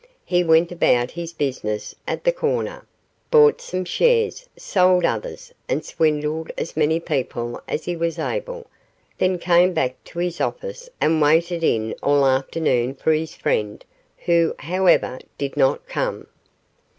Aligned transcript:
He 0.25 0.43
went 0.43 0.71
about 0.71 1.11
his 1.11 1.31
business 1.31 1.93
at 2.07 2.23
'The 2.23 2.31
Corner', 2.31 2.87
bought 3.29 3.61
some 3.61 3.85
shares, 3.85 4.49
sold 4.57 5.05
others, 5.05 5.53
and 5.69 5.85
swindled 5.85 6.51
as 6.57 6.75
many 6.75 6.99
people 6.99 7.61
as 7.67 7.85
he 7.85 7.95
was 7.95 8.17
able, 8.17 8.65
then 9.19 9.37
came 9.37 9.73
back 9.73 10.03
to 10.05 10.17
his 10.17 10.41
office 10.41 10.89
and 10.99 11.21
waited 11.21 11.63
in 11.63 11.93
all 12.01 12.21
the 12.21 12.29
afternoon 12.29 12.95
for 12.95 13.11
his 13.13 13.35
friend, 13.35 13.85
who, 14.25 14.55
however, 14.57 15.19
did 15.37 15.55
not 15.55 15.85
come. 15.87 16.25